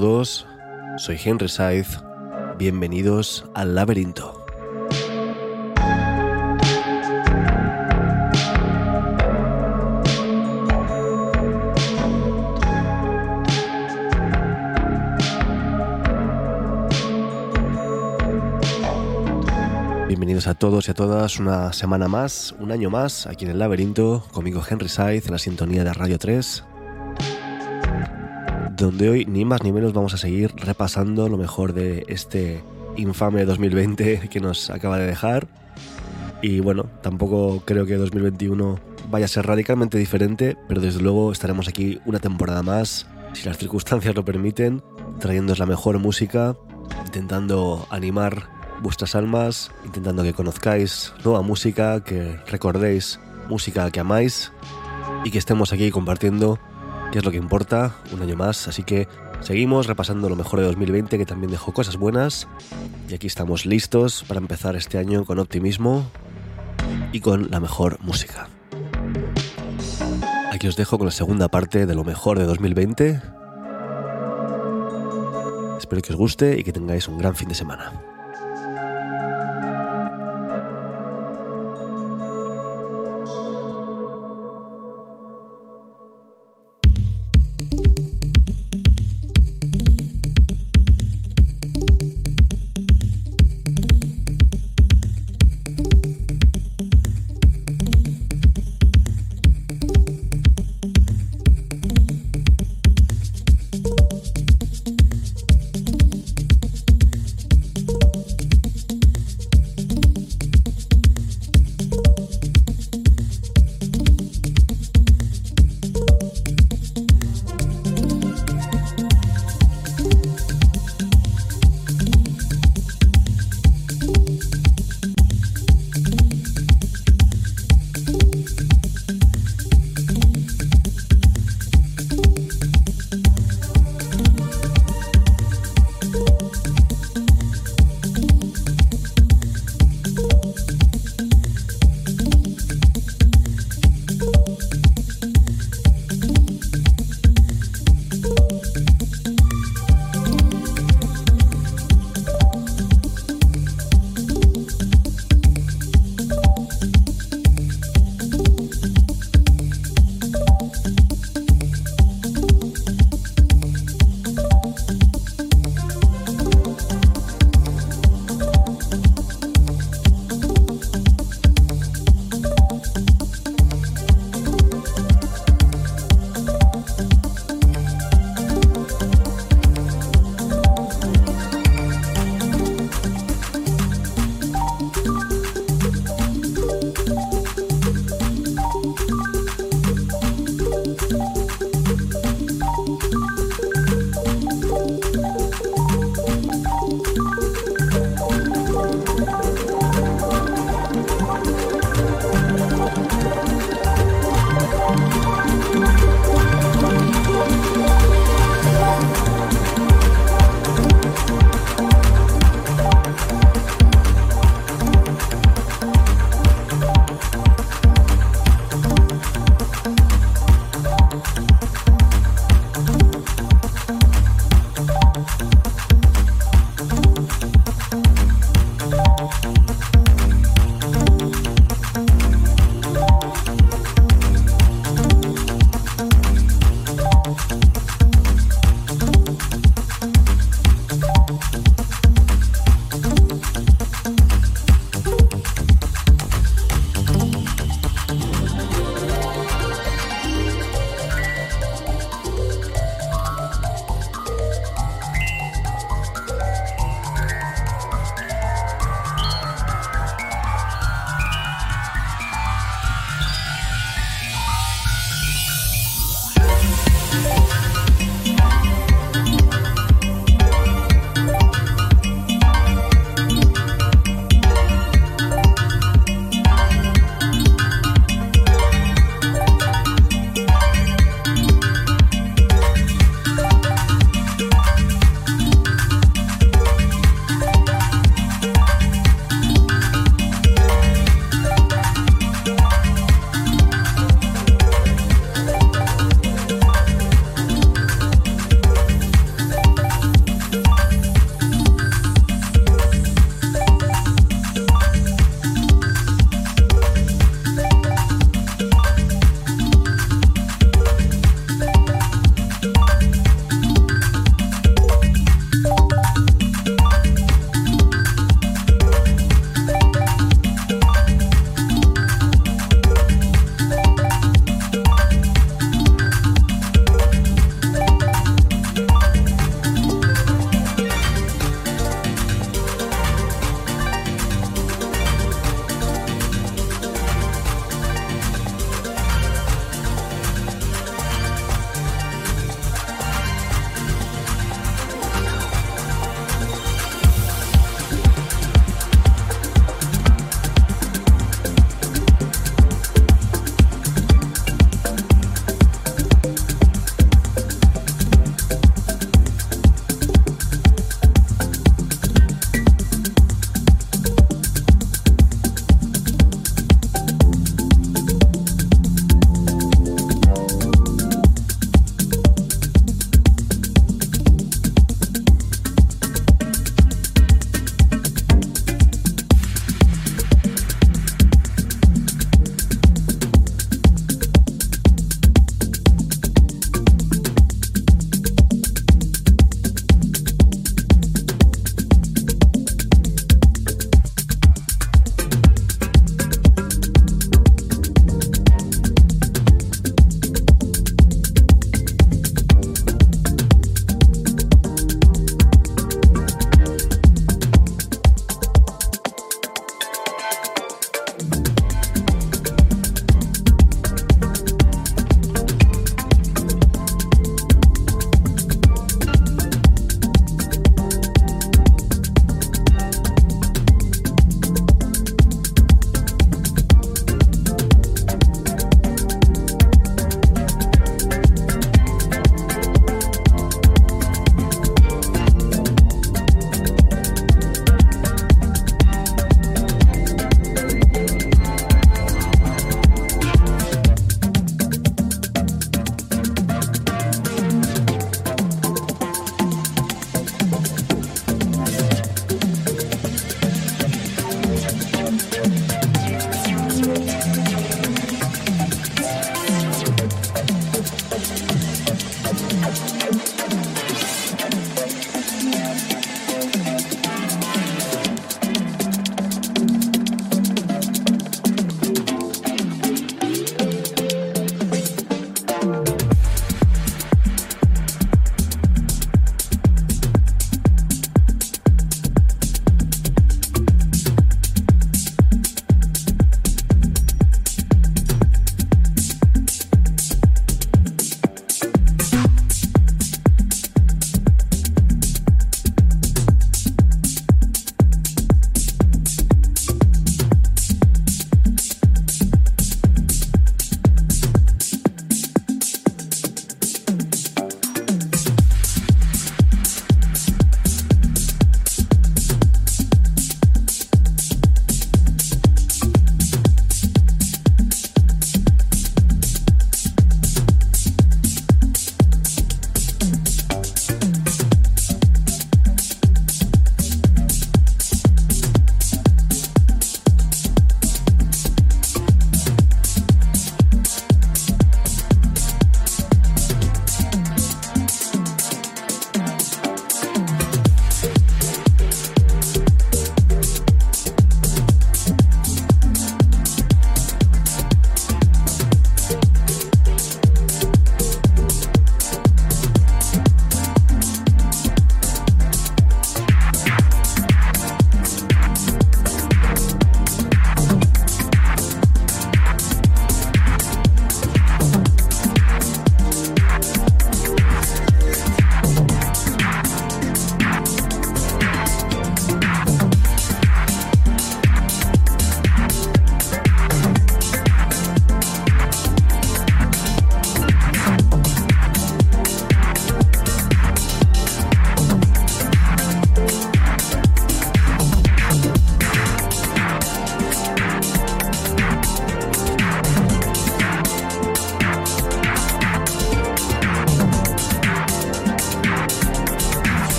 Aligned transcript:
Todos, 0.00 0.46
soy 0.96 1.18
Henry 1.24 1.48
Saiz, 1.48 1.98
bienvenidos 2.56 3.44
al 3.52 3.74
laberinto. 3.74 4.44
Bienvenidos 20.06 20.46
a 20.46 20.54
todos 20.54 20.86
y 20.86 20.92
a 20.92 20.94
todas 20.94 21.40
una 21.40 21.72
semana 21.72 22.06
más, 22.06 22.54
un 22.60 22.70
año 22.70 22.88
más 22.88 23.26
aquí 23.26 23.46
en 23.46 23.50
el 23.50 23.58
laberinto, 23.58 24.24
conmigo 24.30 24.62
Henry 24.68 24.88
Saiz 24.88 25.26
en 25.26 25.32
la 25.32 25.38
sintonía 25.38 25.82
de 25.82 25.92
Radio 25.92 26.20
3 26.20 26.67
donde 28.78 29.10
hoy 29.10 29.24
ni 29.26 29.44
más 29.44 29.62
ni 29.62 29.72
menos 29.72 29.92
vamos 29.92 30.14
a 30.14 30.18
seguir 30.18 30.52
repasando 30.56 31.28
lo 31.28 31.36
mejor 31.36 31.72
de 31.72 32.04
este 32.08 32.62
infame 32.96 33.44
2020 33.44 34.28
que 34.30 34.40
nos 34.40 34.70
acaba 34.70 34.98
de 34.98 35.06
dejar. 35.06 35.48
Y 36.40 36.60
bueno, 36.60 36.84
tampoco 37.02 37.62
creo 37.64 37.84
que 37.86 37.96
2021 37.96 38.78
vaya 39.10 39.24
a 39.24 39.28
ser 39.28 39.46
radicalmente 39.46 39.98
diferente, 39.98 40.56
pero 40.68 40.80
desde 40.80 41.00
luego 41.00 41.32
estaremos 41.32 41.66
aquí 41.66 42.00
una 42.06 42.20
temporada 42.20 42.62
más, 42.62 43.06
si 43.32 43.44
las 43.44 43.58
circunstancias 43.58 44.14
lo 44.14 44.24
permiten, 44.24 44.82
trayéndoos 45.18 45.58
la 45.58 45.66
mejor 45.66 45.98
música, 45.98 46.56
intentando 47.04 47.86
animar 47.90 48.48
vuestras 48.80 49.16
almas, 49.16 49.72
intentando 49.84 50.22
que 50.22 50.32
conozcáis 50.32 51.12
nueva 51.24 51.42
música, 51.42 52.04
que 52.04 52.36
recordéis 52.46 53.18
música 53.48 53.90
que 53.90 53.98
amáis 53.98 54.52
y 55.24 55.32
que 55.32 55.38
estemos 55.38 55.72
aquí 55.72 55.90
compartiendo 55.90 56.60
que 57.12 57.18
es 57.18 57.24
lo 57.24 57.30
que 57.30 57.36
importa, 57.38 57.96
un 58.12 58.22
año 58.22 58.36
más, 58.36 58.68
así 58.68 58.82
que 58.82 59.08
seguimos 59.40 59.86
repasando 59.86 60.28
lo 60.28 60.36
mejor 60.36 60.60
de 60.60 60.66
2020 60.66 61.16
que 61.16 61.26
también 61.26 61.50
dejó 61.50 61.72
cosas 61.72 61.96
buenas 61.96 62.48
y 63.08 63.14
aquí 63.14 63.26
estamos 63.26 63.66
listos 63.66 64.24
para 64.28 64.40
empezar 64.40 64.76
este 64.76 64.98
año 64.98 65.24
con 65.24 65.38
optimismo 65.38 66.10
y 67.12 67.20
con 67.20 67.50
la 67.50 67.60
mejor 67.60 67.98
música. 68.00 68.48
Aquí 70.52 70.66
os 70.66 70.76
dejo 70.76 70.98
con 70.98 71.06
la 71.06 71.12
segunda 71.12 71.48
parte 71.48 71.86
de 71.86 71.94
lo 71.94 72.04
mejor 72.04 72.38
de 72.38 72.44
2020. 72.44 73.22
Espero 75.78 76.02
que 76.02 76.12
os 76.12 76.16
guste 76.18 76.58
y 76.58 76.64
que 76.64 76.72
tengáis 76.72 77.08
un 77.08 77.16
gran 77.16 77.34
fin 77.34 77.48
de 77.48 77.54
semana. 77.54 78.07